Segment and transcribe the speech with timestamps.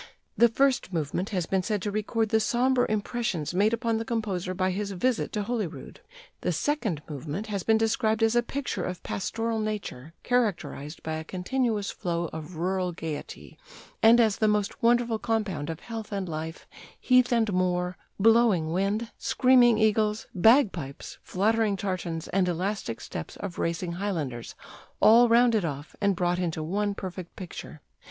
[0.35, 4.55] The first movement has been said to record the sombre impressions made upon the composer
[4.55, 5.99] by his visit to Holyrood.
[6.41, 11.23] The second movement has been described as "a picture of pastoral nature, characterized by a
[11.23, 13.59] continuous flow of rural gaiety,"
[14.01, 16.65] and as "the most wonderful compound of health and life,
[16.99, 23.91] heath and moor, blowing wind, screaming eagles, bagpipes, fluttering tartans, and elastic steps of racing
[23.91, 24.55] Highlanders,
[24.99, 27.81] all rounded off and brought into one perfect picture."